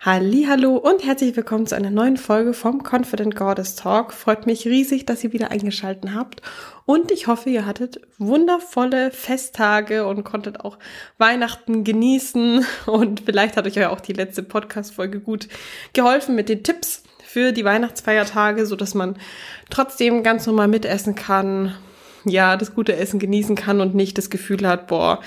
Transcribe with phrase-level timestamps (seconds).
[0.00, 4.12] Hallo und herzlich willkommen zu einer neuen Folge vom Confident Goddess Talk.
[4.12, 6.42] Freut mich riesig, dass ihr wieder eingeschaltet habt
[6.86, 10.78] und ich hoffe, ihr hattet wundervolle Festtage und konntet auch
[11.18, 15.48] Weihnachten genießen und vielleicht hat euch ja auch die letzte Podcast Folge gut
[15.92, 19.16] geholfen mit den Tipps für die Weihnachtsfeiertage, so dass man
[19.70, 21.74] trotzdem ganz normal mitessen kann,
[22.24, 25.20] ja, das gute Essen genießen kann und nicht das Gefühl hat, boah,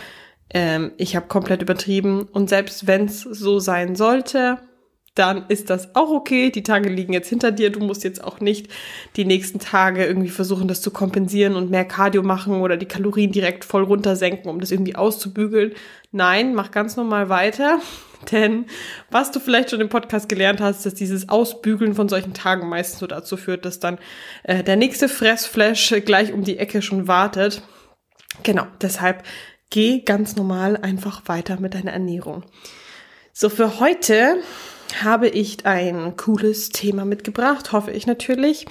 [0.53, 2.23] ähm, ich habe komplett übertrieben.
[2.31, 4.59] Und selbst wenn es so sein sollte,
[5.15, 6.51] dann ist das auch okay.
[6.51, 7.71] Die Tage liegen jetzt hinter dir.
[7.71, 8.67] Du musst jetzt auch nicht
[9.15, 13.31] die nächsten Tage irgendwie versuchen, das zu kompensieren und mehr Cardio machen oder die Kalorien
[13.31, 15.73] direkt voll runtersenken, um das irgendwie auszubügeln.
[16.11, 17.79] Nein, mach ganz normal weiter.
[18.31, 18.65] Denn
[19.09, 22.99] was du vielleicht schon im Podcast gelernt hast, dass dieses Ausbügeln von solchen Tagen meistens
[22.99, 23.99] so dazu führt, dass dann
[24.43, 27.61] äh, der nächste Fressflash gleich um die Ecke schon wartet.
[28.43, 29.23] Genau, deshalb
[29.69, 32.43] geh ganz normal einfach weiter mit deiner Ernährung.
[33.33, 34.37] So, für heute
[35.03, 38.65] habe ich ein cooles Thema mitgebracht, hoffe ich natürlich.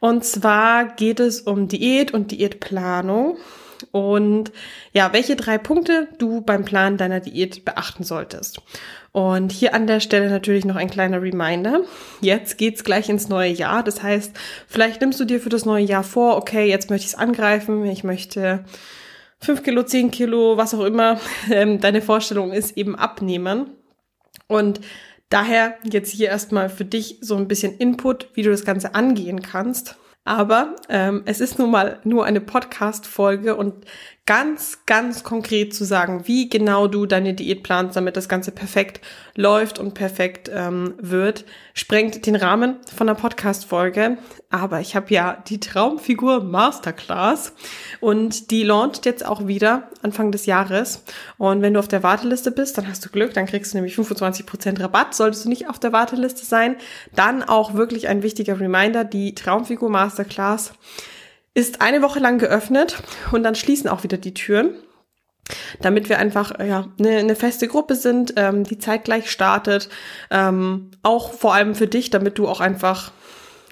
[0.00, 3.38] Und zwar geht es um Diät und Diätplanung
[3.92, 4.52] und
[4.92, 8.60] ja, welche drei Punkte du beim Plan deiner Diät beachten solltest.
[9.12, 11.80] Und hier an der Stelle natürlich noch ein kleiner Reminder.
[12.20, 13.82] Jetzt geht's gleich ins neue Jahr.
[13.82, 14.32] Das heißt,
[14.66, 17.84] vielleicht nimmst du dir für das neue Jahr vor, okay, jetzt möchte ich es angreifen,
[17.86, 18.64] ich möchte
[19.44, 23.70] 5 Kilo, 10 Kilo, was auch immer ähm, deine Vorstellung ist, eben abnehmen.
[24.46, 24.80] Und
[25.28, 29.42] daher jetzt hier erstmal für dich so ein bisschen Input, wie du das Ganze angehen
[29.42, 29.96] kannst.
[30.24, 33.84] Aber ähm, es ist nun mal nur eine Podcast-Folge und
[34.26, 39.02] ganz, ganz konkret zu sagen, wie genau du deine Diät planst, damit das Ganze perfekt
[39.34, 41.44] läuft und perfekt ähm, wird,
[41.74, 44.16] sprengt den Rahmen von der Podcast-Folge.
[44.48, 47.52] Aber ich habe ja die Traumfigur Masterclass
[48.00, 51.02] und die launcht jetzt auch wieder Anfang des Jahres.
[51.36, 53.94] Und wenn du auf der Warteliste bist, dann hast du Glück, dann kriegst du nämlich
[53.94, 55.14] 25% Rabatt.
[55.14, 56.76] Solltest du nicht auf der Warteliste sein,
[57.14, 60.72] dann auch wirklich ein wichtiger Reminder, die Traumfigur Masterclass
[61.54, 63.02] ist eine Woche lang geöffnet
[63.32, 64.74] und dann schließen auch wieder die Türen,
[65.80, 69.88] damit wir einfach ja eine, eine feste Gruppe sind, ähm, die zeitgleich startet,
[70.30, 73.12] ähm, auch vor allem für dich, damit du auch einfach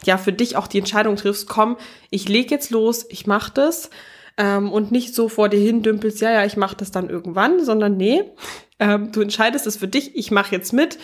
[0.04, 1.76] ja für dich auch die Entscheidung triffst, komm,
[2.10, 3.90] ich leg jetzt los, ich mach das
[4.36, 7.64] ähm, und nicht so vor dir hin dümpelst, ja ja, ich mach das dann irgendwann,
[7.64, 8.24] sondern nee,
[8.78, 10.98] ähm, du entscheidest es für dich, ich mach jetzt mit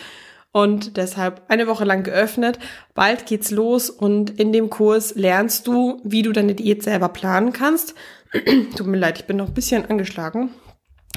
[0.51, 2.59] und deshalb eine Woche lang geöffnet.
[2.95, 7.53] Bald geht's los und in dem Kurs lernst du, wie du deine Diät selber planen
[7.53, 7.93] kannst.
[8.75, 10.49] Tut mir leid, ich bin noch ein bisschen angeschlagen.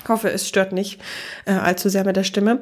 [0.03, 1.01] Ich hoffe, es stört nicht
[1.47, 2.61] äh, allzu sehr mit der Stimme.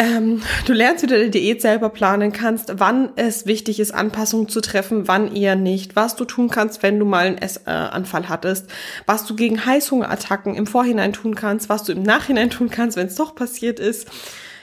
[0.00, 4.48] Ähm, du lernst, wie du deine Diät selber planen kannst, wann es wichtig ist, Anpassungen
[4.48, 8.26] zu treffen, wann eher nicht, was du tun kannst, wenn du mal einen Essanfall äh,
[8.26, 8.66] hattest,
[9.06, 13.08] was du gegen Heißhungerattacken im Vorhinein tun kannst, was du im Nachhinein tun kannst, wenn
[13.08, 14.06] es doch passiert ist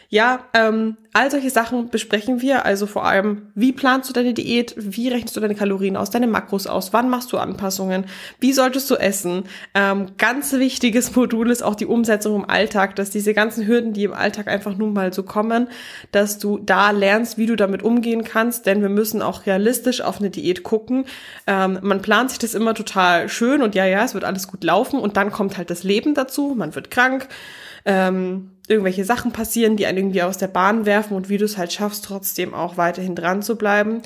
[0.10, 2.66] ja, ähm, all solche Sachen besprechen wir.
[2.66, 4.74] Also vor allem, wie planst du deine Diät?
[4.78, 6.94] Wie rechnest du deine Kalorien aus, deine Makros aus?
[6.94, 8.06] Wann machst du Anpassungen?
[8.40, 9.46] Wie solltest du essen?
[9.74, 14.04] Ähm, ganz wichtiges Modul ist auch die Umsetzung im Alltag, dass diese ganzen Hürden, die
[14.04, 15.70] im Alltag einfach nun mal so kommen,
[16.12, 18.66] dass du da lernst, wie du damit umgehen kannst.
[18.66, 21.06] Denn wir müssen auch realistisch auf eine Diät gucken.
[21.48, 24.64] Ähm, man plant sich das immer total schön und ja, ja, es wird alles gut
[24.64, 26.56] laufen und dann kommt halt das Leben dazu.
[26.58, 27.28] Man wird krank.
[27.86, 31.58] Ähm, irgendwelche Sachen passieren, die einen irgendwie aus der Bahn werfen und wie du es
[31.58, 34.02] halt schaffst, trotzdem auch weiterhin dran zu bleiben.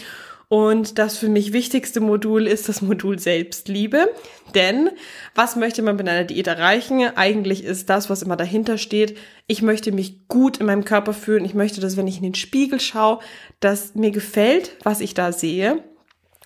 [0.49, 4.09] Und das für mich wichtigste Modul ist das Modul Selbstliebe.
[4.55, 4.89] Denn
[5.35, 7.03] was möchte man mit einer Diät erreichen?
[7.15, 9.15] Eigentlich ist das, was immer dahinter steht.
[9.45, 11.45] Ich möchte mich gut in meinem Körper fühlen.
[11.45, 13.19] Ich möchte, dass wenn ich in den Spiegel schaue,
[13.59, 15.83] dass mir gefällt, was ich da sehe.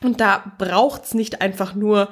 [0.01, 2.09] Und da braucht's nicht einfach nur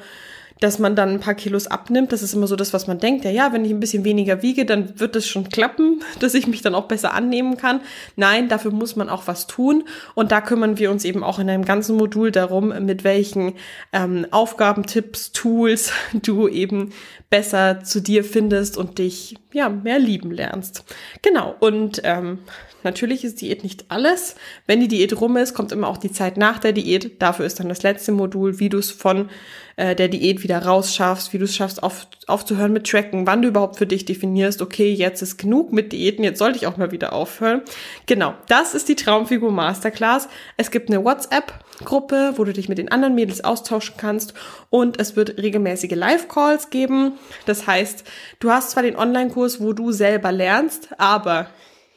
[0.62, 2.14] dass man dann ein paar Kilos abnimmt.
[2.14, 3.26] Das ist immer so das, was man denkt.
[3.26, 6.48] Ja, ja, wenn ich ein bisschen weniger wiege, dann wird es schon klappen, dass ich
[6.48, 7.82] mich dann auch besser annehmen kann.
[8.16, 9.84] Nein, dafür muss man auch was tun.
[10.14, 13.54] Und da kümmern wir uns eben auch in einem ganzen Modul darum, mit welchen
[13.92, 16.94] ähm, Aufgaben, Tipps, Tools du eben
[17.32, 20.84] besser zu dir findest und dich ja mehr lieben lernst.
[21.22, 21.56] Genau.
[21.60, 22.40] Und ähm,
[22.84, 24.36] Natürlich ist Diät nicht alles.
[24.66, 27.22] Wenn die Diät rum ist, kommt immer auch die Zeit nach der Diät.
[27.22, 29.30] Dafür ist dann das letzte Modul, wie du es von
[29.76, 33.48] äh, der Diät wieder rausschaffst, wie du es schaffst, auf, aufzuhören mit Tracken, wann du
[33.48, 36.92] überhaupt für dich definierst, okay, jetzt ist genug mit Diäten, jetzt sollte ich auch mal
[36.92, 37.62] wieder aufhören.
[38.06, 40.28] Genau, das ist die Traumfigur Masterclass.
[40.58, 44.34] Es gibt eine WhatsApp-Gruppe, wo du dich mit den anderen Mädels austauschen kannst
[44.70, 47.14] und es wird regelmäßige Live-Calls geben.
[47.46, 48.04] Das heißt,
[48.40, 51.48] du hast zwar den Online-Kurs, wo du selber lernst, aber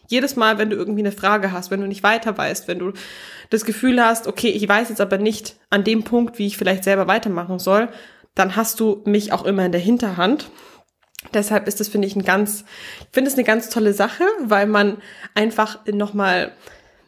[0.08, 2.92] jedes Mal, wenn du irgendwie eine Frage hast, wenn du nicht weiter weißt, wenn du
[3.50, 6.84] das Gefühl hast, okay, ich weiß jetzt aber nicht an dem Punkt, wie ich vielleicht
[6.84, 7.88] selber weitermachen soll,
[8.34, 10.50] dann hast du mich auch immer in der Hinterhand.
[11.32, 12.64] Deshalb ist das, finde ich, ein ganz,
[13.00, 14.98] ich finde es eine ganz tolle Sache, weil man
[15.34, 16.52] einfach nochmal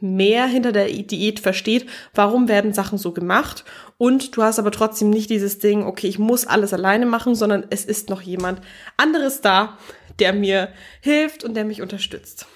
[0.00, 3.65] mehr hinter der Diät versteht, warum werden Sachen so gemacht
[3.99, 7.65] und du hast aber trotzdem nicht dieses Ding, okay, ich muss alles alleine machen, sondern
[7.71, 8.61] es ist noch jemand
[8.97, 9.79] anderes da,
[10.19, 12.47] der mir hilft und der mich unterstützt.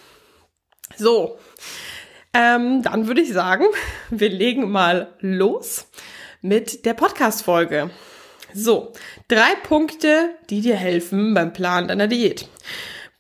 [0.97, 1.39] So,
[2.33, 3.65] ähm, dann würde ich sagen,
[4.11, 5.87] wir legen mal los
[6.43, 7.91] mit der Podcast-Folge.
[8.55, 8.93] So,
[9.29, 12.49] drei Punkte, die dir helfen beim Plan deiner Diät.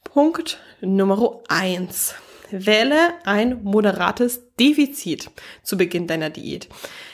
[0.05, 2.15] Punkt Nummer eins:
[2.51, 5.31] Wähle ein moderates Defizit
[5.63, 6.69] zu Beginn deiner Diät.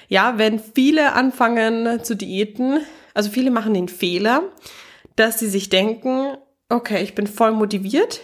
[0.08, 2.80] Ja, wenn viele anfangen zu diäten,
[3.12, 4.44] also viele machen den Fehler,
[5.16, 6.36] dass sie sich denken,
[6.68, 8.20] okay, ich bin voll motiviert,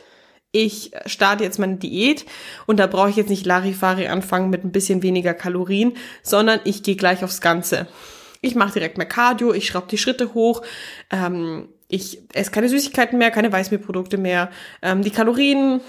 [0.53, 2.27] ich starte jetzt meine Diät
[2.67, 6.83] und da brauche ich jetzt nicht Larifari anfangen mit ein bisschen weniger Kalorien, sondern ich
[6.83, 7.87] gehe gleich aufs Ganze.
[8.43, 10.63] Ich mache direkt mehr Cardio, ich schraube die Schritte hoch,
[11.11, 14.51] ähm, ich esse keine Süßigkeiten mehr, keine Weißmehlprodukte mehr,
[14.83, 15.81] ähm, die Kalorien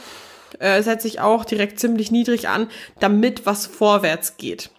[0.59, 2.69] äh, setze ich auch direkt ziemlich niedrig an,
[3.00, 4.69] damit was vorwärts geht.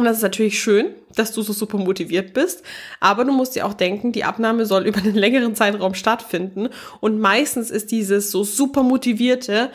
[0.00, 2.62] Und das ist natürlich schön, dass du so super motiviert bist,
[3.00, 6.70] aber du musst dir auch denken, die Abnahme soll über einen längeren Zeitraum stattfinden.
[7.00, 9.70] Und meistens ist dieses so super motivierte,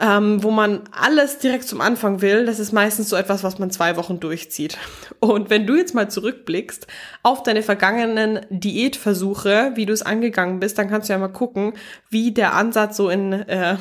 [0.00, 3.70] ähm, wo man alles direkt zum Anfang will, das ist meistens so etwas, was man
[3.70, 4.76] zwei Wochen durchzieht.
[5.20, 6.88] Und wenn du jetzt mal zurückblickst
[7.22, 11.74] auf deine vergangenen Diätversuche, wie du es angegangen bist, dann kannst du ja mal gucken,
[12.10, 13.76] wie der Ansatz so in äh,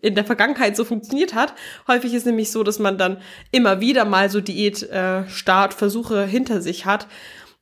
[0.00, 1.54] in der Vergangenheit so funktioniert hat.
[1.88, 3.18] Häufig ist nämlich so, dass man dann
[3.52, 7.06] immer wieder mal so Diät-Startversuche äh, hinter sich hat.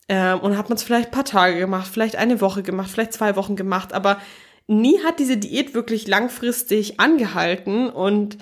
[0.08, 3.36] Äh, und hat man es vielleicht paar Tage gemacht, vielleicht eine Woche gemacht, vielleicht zwei
[3.36, 4.18] Wochen gemacht, aber
[4.66, 8.38] nie hat diese Diät wirklich langfristig angehalten und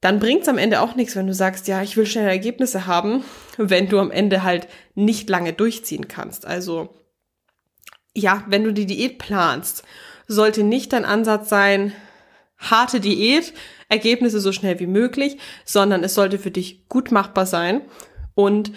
[0.00, 2.86] dann bringt es am Ende auch nichts, wenn du sagst, ja, ich will schnelle Ergebnisse
[2.86, 3.24] haben,
[3.56, 6.46] wenn du am Ende halt nicht lange durchziehen kannst.
[6.46, 6.94] Also
[8.14, 9.82] ja, wenn du die Diät planst,
[10.26, 11.92] sollte nicht dein Ansatz sein,
[12.58, 13.54] harte Diät,
[13.88, 17.82] Ergebnisse so schnell wie möglich, sondern es sollte für dich gut machbar sein.
[18.34, 18.72] Und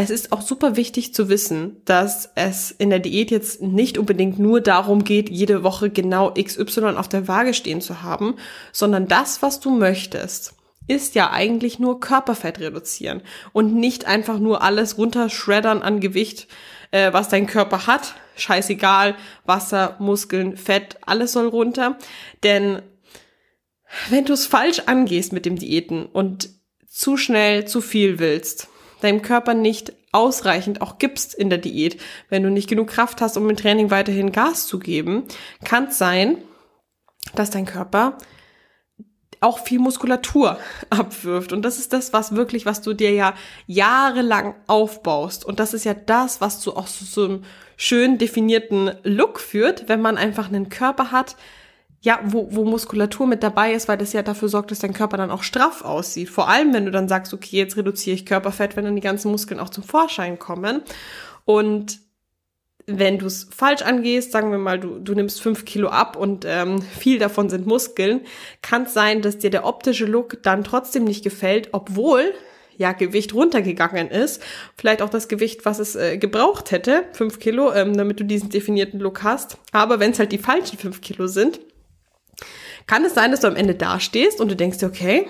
[0.00, 4.38] es ist auch super wichtig zu wissen, dass es in der Diät jetzt nicht unbedingt
[4.38, 8.36] nur darum geht, jede Woche genau XY auf der Waage stehen zu haben,
[8.70, 10.54] sondern das, was du möchtest,
[10.86, 13.22] ist ja eigentlich nur Körperfett reduzieren
[13.52, 16.46] und nicht einfach nur alles runterschreddern an Gewicht,
[16.92, 18.14] äh, was dein Körper hat.
[18.36, 19.16] Scheißegal,
[19.46, 21.98] Wasser, Muskeln, Fett, alles soll runter.
[22.44, 22.82] Denn
[24.10, 26.50] wenn du es falsch angehst mit dem Diäten und
[26.86, 28.68] zu schnell zu viel willst,
[29.00, 33.36] deinem Körper nicht ausreichend auch gibst in der Diät, wenn du nicht genug Kraft hast,
[33.36, 35.24] um im Training weiterhin Gas zu geben,
[35.64, 36.38] kann es sein,
[37.34, 38.16] dass dein Körper
[39.40, 40.58] auch viel Muskulatur
[40.90, 41.52] abwirft.
[41.52, 43.34] Und das ist das, was wirklich, was du dir ja
[43.66, 45.44] jahrelang aufbaust.
[45.44, 47.44] Und das ist ja das, was zu auch so, so einem
[47.76, 51.36] schön definierten Look führt, wenn man einfach einen Körper hat,
[52.00, 55.16] ja, wo, wo Muskulatur mit dabei ist, weil das ja dafür sorgt, dass dein Körper
[55.16, 56.30] dann auch straff aussieht.
[56.30, 59.30] Vor allem, wenn du dann sagst, okay, jetzt reduziere ich Körperfett, wenn dann die ganzen
[59.30, 60.82] Muskeln auch zum Vorschein kommen.
[61.44, 61.98] Und
[62.86, 66.44] wenn du es falsch angehst, sagen wir mal, du, du nimmst fünf Kilo ab und
[66.46, 68.22] ähm, viel davon sind Muskeln,
[68.62, 72.32] kann es sein, dass dir der optische Look dann trotzdem nicht gefällt, obwohl
[72.78, 74.42] ja Gewicht runtergegangen ist.
[74.76, 78.50] Vielleicht auch das Gewicht, was es äh, gebraucht hätte, fünf Kilo, ähm, damit du diesen
[78.50, 79.58] definierten Look hast.
[79.72, 81.60] Aber wenn es halt die falschen fünf Kilo sind,
[82.88, 85.28] kann es sein, dass du am Ende dastehst und du denkst okay,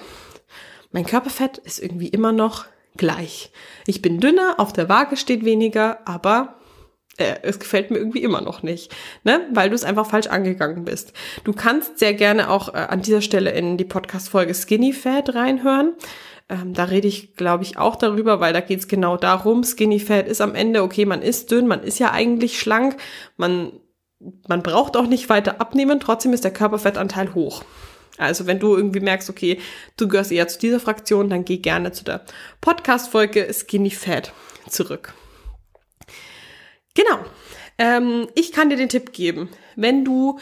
[0.90, 2.64] mein Körperfett ist irgendwie immer noch
[2.96, 3.52] gleich.
[3.86, 6.56] Ich bin dünner, auf der Waage steht weniger, aber
[7.18, 9.46] äh, es gefällt mir irgendwie immer noch nicht, ne?
[9.52, 11.12] Weil du es einfach falsch angegangen bist.
[11.44, 15.94] Du kannst sehr gerne auch äh, an dieser Stelle in die Podcast-Folge Skinny Fat reinhören.
[16.48, 19.64] Ähm, da rede ich, glaube ich, auch darüber, weil da geht es genau darum.
[19.64, 22.96] Skinny Fat ist am Ende, okay, man ist dünn, man ist ja eigentlich schlank,
[23.36, 23.72] man
[24.48, 27.62] man braucht auch nicht weiter abnehmen, trotzdem ist der Körperfettanteil hoch.
[28.16, 29.60] Also wenn du irgendwie merkst, okay,
[29.96, 32.24] du gehörst eher zu dieser Fraktion, dann geh gerne zu der
[32.60, 34.32] Podcast-Folge Skinny Fat
[34.68, 35.14] zurück.
[36.94, 37.20] Genau.
[37.78, 40.40] Ähm, ich kann dir den Tipp geben, wenn du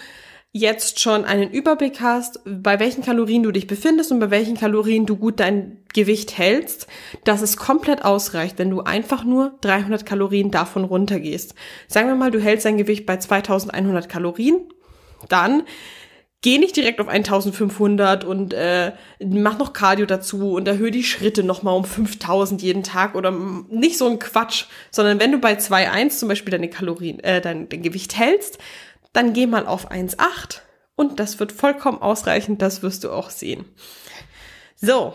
[0.58, 5.04] jetzt schon einen Überblick hast, bei welchen Kalorien du dich befindest und bei welchen Kalorien
[5.04, 6.86] du gut dein Gewicht hältst,
[7.25, 11.54] dass es komplett ausreicht, wenn du einfach nur 300 Kalorien davon runtergehst.
[11.88, 14.60] Sagen wir mal, du hältst dein Gewicht bei 2100 Kalorien,
[15.28, 15.62] dann
[16.42, 21.42] geh nicht direkt auf 1500 und äh, mach noch Cardio dazu und erhöhe die Schritte
[21.42, 23.30] nochmal um 5000 jeden Tag oder
[23.68, 27.68] nicht so ein Quatsch, sondern wenn du bei 2,1 zum Beispiel deine Kalorien, äh, dein,
[27.68, 28.58] dein Gewicht hältst,
[29.16, 30.61] dann geh mal auf 1,8
[30.94, 33.64] und das wird vollkommen ausreichend, das wirst du auch sehen.
[34.76, 35.14] So,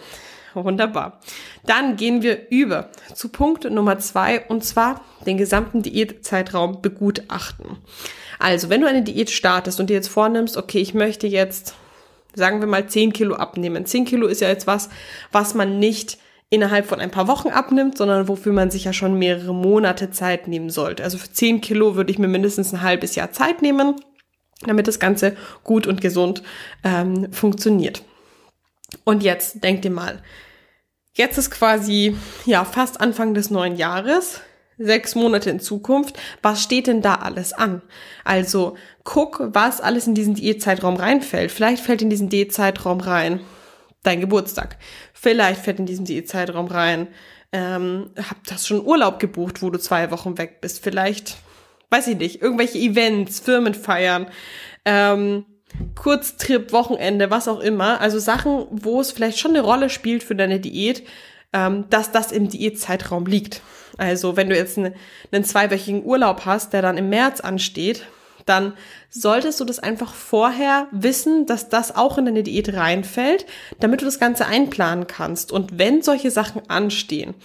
[0.55, 1.20] wunderbar.
[1.67, 7.77] Dann gehen wir über zu Punkt Nummer zwei und zwar den gesamten Diätzeitraum begutachten.
[8.39, 11.75] Also, wenn du eine Diät startest und dir jetzt vornimmst, okay, ich möchte jetzt,
[12.34, 13.86] sagen wir mal, 10 Kilo abnehmen.
[13.86, 14.89] 10 Kilo ist ja jetzt was,
[15.31, 16.17] was man nicht
[16.51, 20.48] innerhalb von ein paar Wochen abnimmt, sondern wofür man sich ja schon mehrere Monate Zeit
[20.48, 21.03] nehmen sollte.
[21.03, 23.96] Also für 10 Kilo würde ich mir mindestens ein halbes Jahr Zeit nehmen,
[24.65, 26.43] damit das Ganze gut und gesund
[26.84, 28.03] ähm, funktioniert.
[29.05, 30.22] Und jetzt denk dir mal,
[31.13, 34.41] jetzt ist quasi ja fast Anfang des neuen Jahres
[34.77, 37.81] sechs Monate in Zukunft, was steht denn da alles an?
[38.25, 41.51] Also guck, was alles in diesen Diätzeitraum reinfällt.
[41.51, 43.39] Vielleicht fällt in diesen Diätzeitraum rein
[44.03, 44.77] dein Geburtstag.
[45.22, 47.08] Vielleicht fällt in diesen Diätzeitraum rein,
[47.51, 50.84] ähm, hab das schon Urlaub gebucht, wo du zwei Wochen weg bist.
[50.84, 51.38] Vielleicht,
[51.92, 54.25] weiß ich nicht, irgendwelche Events, Firmenfeiern,
[54.84, 55.46] ähm,
[55.94, 58.01] Kurztrip, Wochenende, was auch immer.
[58.01, 61.04] Also Sachen, wo es vielleicht schon eine Rolle spielt für deine Diät,
[61.54, 63.62] ähm, dass das im Diätzeitraum liegt.
[64.00, 64.96] Also wenn du jetzt einen,
[65.32, 68.08] einen zweiwöchigen Urlaub hast, der dann im März ansteht,
[68.45, 68.74] dann
[69.10, 73.45] solltest du das einfach vorher wissen, dass das auch in deine Diät reinfällt,
[73.79, 75.51] damit du das Ganze einplanen kannst.
[75.51, 77.36] Und wenn solche Sachen anstehen,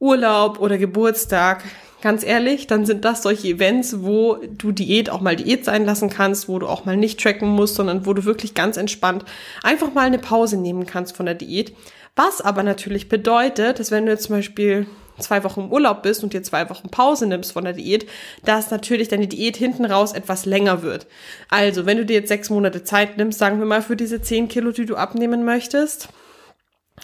[0.00, 1.64] Urlaub oder Geburtstag,
[2.00, 6.10] ganz ehrlich, dann sind das solche Events, wo du Diät auch mal Diät sein lassen
[6.10, 9.24] kannst, wo du auch mal nicht tracken musst, sondern wo du wirklich ganz entspannt
[9.62, 11.74] einfach mal eine Pause nehmen kannst von der Diät.
[12.14, 14.86] Was aber natürlich bedeutet, dass wenn du jetzt zum Beispiel
[15.18, 18.08] zwei Wochen im Urlaub bist und dir zwei Wochen Pause nimmst von der Diät,
[18.44, 21.06] dass natürlich deine Diät hinten raus etwas länger wird.
[21.48, 24.48] Also, wenn du dir jetzt sechs Monate Zeit nimmst, sagen wir mal für diese zehn
[24.48, 26.08] Kilo, die du abnehmen möchtest,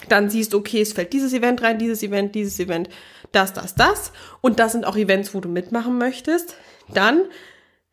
[0.09, 2.89] dann siehst, okay, es fällt dieses Event rein, dieses Event, dieses Event,
[3.33, 4.13] das, das, das.
[4.41, 6.57] Und das sind auch Events, wo du mitmachen möchtest.
[6.93, 7.23] Dann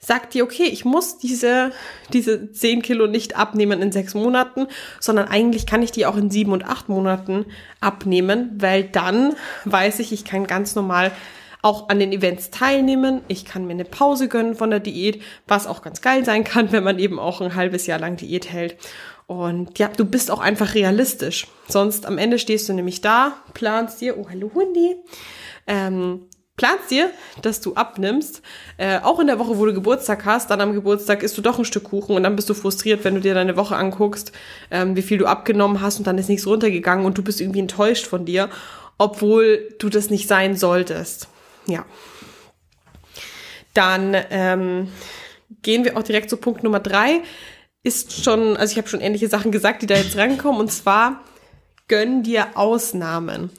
[0.04, 1.72] sagt dir, okay, ich muss diese,
[2.12, 4.68] diese 10 Kilo nicht abnehmen in sechs Monaten,
[5.00, 7.46] sondern eigentlich kann ich die auch in sieben und acht Monaten
[7.80, 11.12] abnehmen, weil dann weiß ich, ich kann ganz normal
[11.62, 13.22] auch an den Events teilnehmen.
[13.28, 16.72] Ich kann mir eine Pause gönnen von der Diät, was auch ganz geil sein kann,
[16.72, 18.78] wenn man eben auch ein halbes Jahr lang Diät hält.
[19.28, 21.48] Und ja, du bist auch einfach realistisch.
[21.68, 24.96] Sonst am Ende stehst du nämlich da, planst dir, oh hallo Hundi,
[25.68, 26.28] ähm,
[26.62, 27.10] planst dir,
[27.42, 28.44] dass du abnimmst,
[28.78, 31.58] äh, auch in der Woche, wo du Geburtstag hast, dann am Geburtstag isst du doch
[31.58, 34.32] ein Stück Kuchen und dann bist du frustriert, wenn du dir deine Woche anguckst,
[34.70, 37.62] ähm, wie viel du abgenommen hast und dann ist nichts runtergegangen und du bist irgendwie
[37.62, 38.48] enttäuscht von dir,
[39.00, 41.30] obwohl du das nicht sein solltest.
[41.66, 41.84] Ja.
[43.74, 44.90] Dann ähm,
[45.64, 47.22] gehen wir auch direkt zu Punkt Nummer drei.
[47.82, 51.22] Ist schon, also ich habe schon ähnliche Sachen gesagt, die da jetzt rankommen, und zwar
[51.88, 53.50] gönn dir Ausnahmen.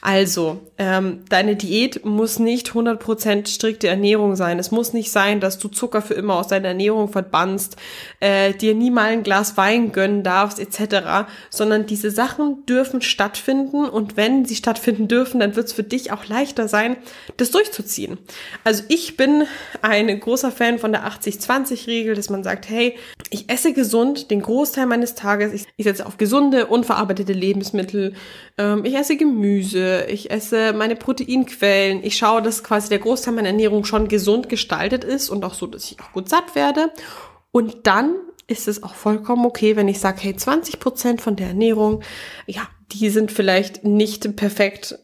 [0.00, 4.60] Also, ähm, deine Diät muss nicht 100% strikte Ernährung sein.
[4.60, 7.76] Es muss nicht sein, dass du Zucker für immer aus deiner Ernährung verbannst,
[8.20, 13.84] äh, dir nie mal ein Glas Wein gönnen darfst, etc., sondern diese Sachen dürfen stattfinden
[13.86, 16.96] und wenn sie stattfinden dürfen, dann wird es für dich auch leichter sein,
[17.36, 18.18] das durchzuziehen.
[18.62, 19.44] Also ich bin
[19.82, 22.96] ein großer Fan von der 80-20-Regel, dass man sagt, hey,
[23.30, 28.14] ich esse gesund den Großteil meines Tages, ich, ich setze auf gesunde, unverarbeitete Lebensmittel,
[28.58, 33.48] ähm, ich esse Gemüse, ich esse meine Proteinquellen, ich schaue, dass quasi der Großteil meiner
[33.48, 36.90] Ernährung schon gesund gestaltet ist und auch so, dass ich auch gut satt werde.
[37.50, 38.14] Und dann
[38.46, 42.02] ist es auch vollkommen okay, wenn ich sage, hey, 20 Prozent von der Ernährung,
[42.46, 44.98] ja, die sind vielleicht nicht perfekt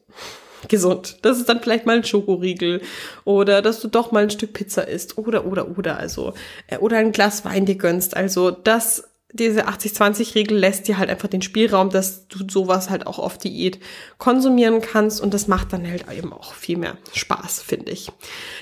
[0.68, 1.18] gesund.
[1.22, 2.80] Das ist dann vielleicht mal ein Schokoriegel
[3.24, 6.32] oder dass du doch mal ein Stück Pizza isst oder oder oder also
[6.68, 8.16] äh, oder ein Glas Wein dir gönnst.
[8.16, 13.18] Also das diese 80-20-Regel lässt dir halt einfach den Spielraum, dass du sowas halt auch
[13.18, 13.80] auf Diät
[14.18, 18.12] konsumieren kannst und das macht dann halt eben auch viel mehr Spaß, finde ich.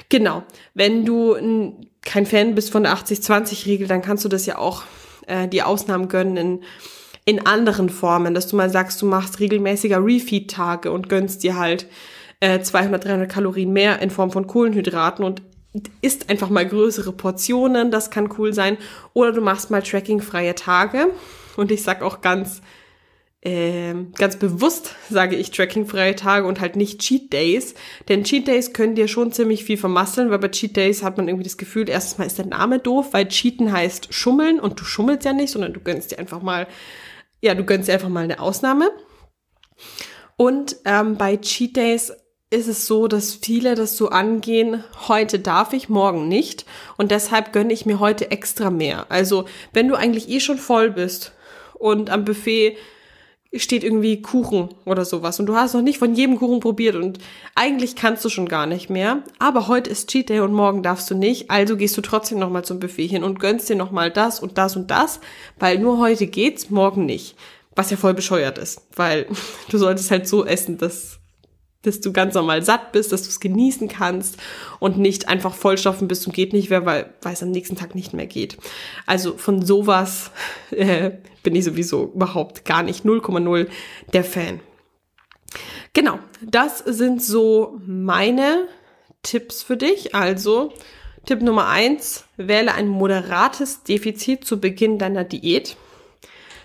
[0.08, 0.44] Genau.
[0.72, 1.36] Wenn du
[2.00, 4.84] kein Fan bist von der 80-20-Regel, dann kannst du das ja auch
[5.26, 6.60] äh, die Ausnahmen gönnen in,
[7.26, 11.86] in anderen Formen, dass du mal sagst, du machst regelmäßiger Refeed-Tage und gönnst dir halt
[12.40, 15.42] äh, 200, 300 Kalorien mehr in Form von Kohlenhydraten und
[16.02, 18.76] isst einfach mal größere Portionen, das kann cool sein.
[19.14, 21.08] Oder du machst mal trackingfreie Tage.
[21.56, 22.60] Und ich sag auch ganz,
[23.40, 27.74] äh, ganz bewusst sage ich trackingfreie Tage und halt nicht Cheat Days.
[28.08, 31.28] Denn Cheat Days können dir schon ziemlich viel vermasseln, weil bei Cheat Days hat man
[31.28, 34.84] irgendwie das Gefühl, erstens mal ist der Name doof, weil Cheaten heißt schummeln und du
[34.84, 36.66] schummelst ja nicht, sondern du gönnst dir einfach mal,
[37.40, 38.90] ja, du gönnst dir einfach mal eine Ausnahme.
[40.36, 42.12] Und ähm, bei Cheat Days
[42.52, 46.66] ist es so, dass viele das so angehen, heute darf ich, morgen nicht.
[46.96, 49.06] Und deshalb gönne ich mir heute extra mehr.
[49.08, 51.32] Also, wenn du eigentlich eh schon voll bist
[51.74, 52.76] und am Buffet
[53.54, 57.18] steht irgendwie Kuchen oder sowas und du hast noch nicht von jedem Kuchen probiert und
[57.54, 61.10] eigentlich kannst du schon gar nicht mehr, aber heute ist Cheat Day und morgen darfst
[61.10, 64.40] du nicht, also gehst du trotzdem nochmal zum Buffet hin und gönnst dir nochmal das
[64.40, 65.20] und das und das,
[65.58, 67.36] weil nur heute geht's, morgen nicht.
[67.74, 69.26] Was ja voll bescheuert ist, weil
[69.70, 71.18] du solltest halt so essen, dass,
[71.82, 74.36] dass du ganz normal satt bist, dass du es genießen kannst
[74.78, 77.94] und nicht einfach vollstoffen bist und geht nicht mehr, weil, weil es am nächsten Tag
[77.94, 78.56] nicht mehr geht.
[79.06, 80.30] Also von sowas
[80.70, 81.10] äh,
[81.42, 83.68] bin ich sowieso überhaupt gar nicht 0,0
[84.12, 84.60] der Fan.
[85.92, 88.68] Genau, das sind so meine
[89.22, 90.14] Tipps für dich.
[90.14, 90.72] Also
[91.26, 95.76] Tipp Nummer eins: wähle ein moderates Defizit zu Beginn deiner Diät.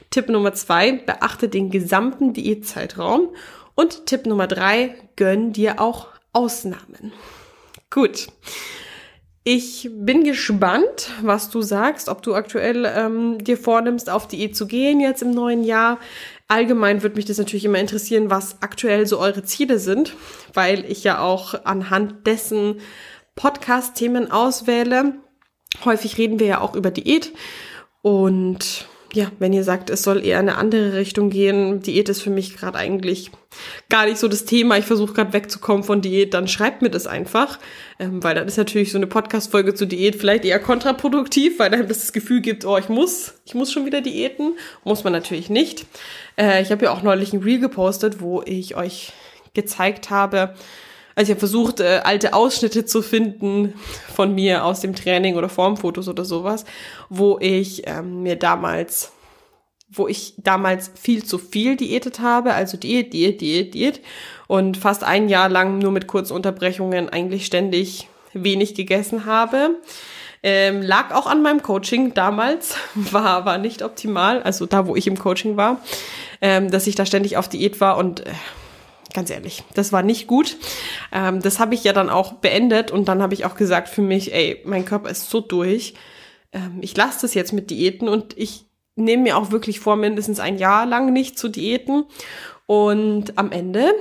[0.10, 3.30] Tipp Nummer zwei, beachte den gesamten Diätzeitraum.
[3.80, 7.14] Und Tipp Nummer drei, gönn dir auch Ausnahmen.
[7.92, 8.28] Gut.
[9.44, 14.66] Ich bin gespannt, was du sagst, ob du aktuell ähm, dir vornimmst, auf Diät zu
[14.66, 16.00] gehen jetzt im neuen Jahr.
[16.48, 20.16] Allgemein würde mich das natürlich immer interessieren, was aktuell so eure Ziele sind,
[20.56, 22.82] weil ich ja auch anhand dessen
[23.36, 25.20] Podcast-Themen auswähle.
[25.86, 27.32] Häufig reden wir ja auch über Diät
[28.02, 32.22] und ja, wenn ihr sagt, es soll eher in eine andere Richtung gehen, Diät ist
[32.22, 33.32] für mich gerade eigentlich
[33.90, 37.08] gar nicht so das Thema, ich versuche gerade wegzukommen von Diät, dann schreibt mir das
[37.08, 37.60] einfach,
[38.00, 41.88] ähm, weil dann ist natürlich so eine Podcast-Folge zu Diät vielleicht eher kontraproduktiv, weil dann
[41.88, 45.86] das Gefühl gibt, oh, ich muss, ich muss schon wieder Diäten, muss man natürlich nicht.
[46.38, 49.14] Äh, ich habe ja auch neulich ein Reel gepostet, wo ich euch
[49.54, 50.54] gezeigt habe,
[51.18, 53.74] also ich habe versucht, äh, alte Ausschnitte zu finden
[54.14, 56.64] von mir aus dem Training oder Formfotos oder sowas,
[57.10, 59.12] wo ich ähm, mir damals,
[59.90, 64.02] wo ich damals viel zu viel diätet habe, also Diät, Diät, Diät, Diät.
[64.46, 69.72] Und fast ein Jahr lang nur mit kurzen Unterbrechungen eigentlich ständig wenig gegessen habe.
[70.44, 75.08] Ähm, lag auch an meinem Coaching damals, war, war nicht optimal, also da, wo ich
[75.08, 75.82] im Coaching war,
[76.42, 78.30] ähm, dass ich da ständig auf Diät war und äh,
[79.18, 80.58] ganz ehrlich, das war nicht gut.
[81.12, 84.04] Ähm, das habe ich ja dann auch beendet und dann habe ich auch gesagt für
[84.04, 85.96] mich, ey, mein Körper ist so durch.
[86.52, 90.40] Ähm, ich lasse das jetzt mit Diäten und ich nehme mir auch wirklich vor, mindestens
[90.40, 92.06] ein Jahr lang nicht zu diäten.
[92.68, 93.92] Und am Ende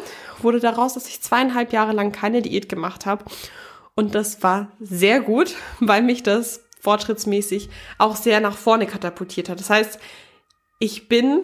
[0.42, 3.24] wurde daraus, dass ich zweieinhalb Jahre lang keine Diät gemacht habe.
[3.94, 9.60] Und das war sehr gut, weil mich das fortschrittsmäßig auch sehr nach vorne katapultiert hat.
[9.60, 9.98] Das heißt,
[10.78, 11.40] ich bin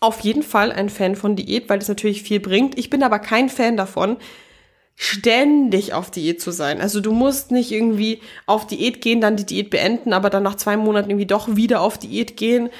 [0.00, 2.78] auf jeden Fall ein Fan von Diät, weil das natürlich viel bringt.
[2.78, 4.16] Ich bin aber kein Fan davon,
[4.96, 6.80] ständig auf Diät zu sein.
[6.80, 10.56] Also du musst nicht irgendwie auf Diät gehen, dann die Diät beenden, aber dann nach
[10.56, 12.70] zwei Monaten irgendwie doch wieder auf Diät gehen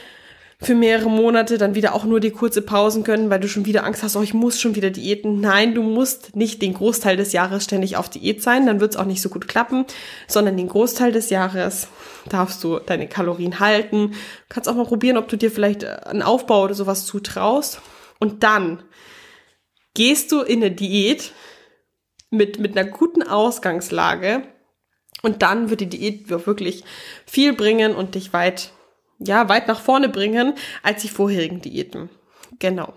[0.63, 3.85] für mehrere Monate, dann wieder auch nur die kurze Pausen können, weil du schon wieder
[3.85, 5.41] Angst hast, oh, ich muss schon wieder Diäten.
[5.41, 8.97] Nein, du musst nicht den Großteil des Jahres ständig auf Diät sein, dann wird es
[8.97, 9.85] auch nicht so gut klappen,
[10.29, 11.89] sondern den Großteil des Jahres
[12.29, 14.13] darfst du deine Kalorien halten.
[14.13, 14.17] Du
[14.49, 17.81] kannst auch mal probieren, ob du dir vielleicht äh, einen Aufbau oder sowas zutraust.
[18.21, 18.83] Und dann
[19.95, 21.33] gehst du in eine Diät
[22.31, 24.45] mit, mit einer guten Ausgangslage
[25.23, 26.85] und dann wird die Diät wirklich
[27.27, 28.73] viel bringen und dich weit
[29.27, 32.11] ja, weit nach vorne bringen als die vorherigen Diäten.
[32.59, 32.93] Genau.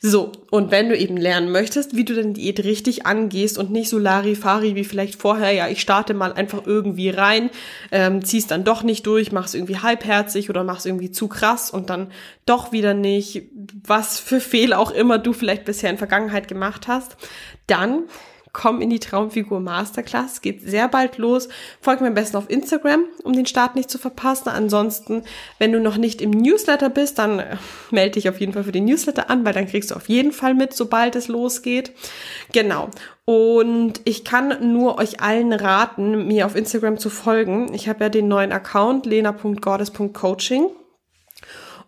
[0.00, 3.88] So, und wenn du eben lernen möchtest, wie du deine Diät richtig angehst und nicht
[3.88, 7.50] so Larifari wie vielleicht vorher, ja, ich starte mal einfach irgendwie rein,
[7.90, 11.90] ähm, ziehst dann doch nicht durch, machst irgendwie halbherzig oder machst irgendwie zu krass und
[11.90, 12.12] dann
[12.44, 13.44] doch wieder nicht,
[13.84, 17.16] was für Fehler auch immer du vielleicht bisher in Vergangenheit gemacht hast,
[17.66, 18.04] dann
[18.52, 20.40] komm in die Traumfigur Masterclass.
[20.40, 21.48] Geht sehr bald los.
[21.80, 24.48] Folgt mir am besten auf Instagram, um den Start nicht zu verpassen.
[24.48, 25.22] Ansonsten,
[25.58, 27.56] wenn du noch nicht im Newsletter bist, dann äh,
[27.90, 30.32] melde dich auf jeden Fall für den Newsletter an, weil dann kriegst du auf jeden
[30.32, 31.92] Fall mit, sobald es losgeht.
[32.52, 32.88] Genau.
[33.24, 37.74] Und ich kann nur euch allen raten, mir auf Instagram zu folgen.
[37.74, 40.70] Ich habe ja den neuen Account lena.goddess.coaching.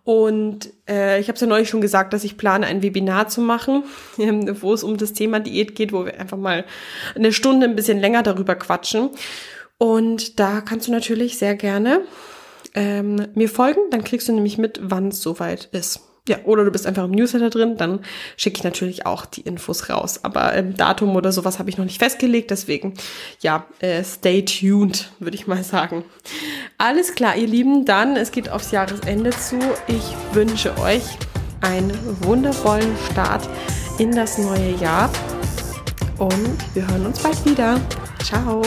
[0.03, 3.41] Und äh, ich habe es ja neulich schon gesagt, dass ich plane, ein Webinar zu
[3.41, 3.83] machen,
[4.17, 6.65] wo es um das Thema Diät geht, wo wir einfach mal
[7.15, 9.09] eine Stunde ein bisschen länger darüber quatschen.
[9.77, 12.01] Und da kannst du natürlich sehr gerne
[12.73, 13.81] ähm, mir folgen.
[13.91, 16.10] Dann kriegst du nämlich mit, wann es soweit ist.
[16.27, 18.01] Ja, oder du bist einfach im Newsletter drin, dann
[18.37, 20.23] schicke ich natürlich auch die Infos raus.
[20.23, 22.93] Aber ähm, Datum oder sowas habe ich noch nicht festgelegt, deswegen
[23.39, 26.03] ja, äh, stay tuned, würde ich mal sagen.
[26.77, 29.57] Alles klar, ihr Lieben, dann, es geht aufs Jahresende zu.
[29.87, 31.03] Ich wünsche euch
[31.61, 31.91] einen
[32.23, 33.49] wundervollen Start
[33.97, 35.11] in das neue Jahr
[36.19, 37.81] und wir hören uns bald wieder.
[38.23, 38.61] Ciao.